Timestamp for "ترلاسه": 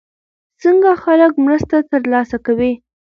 1.91-2.37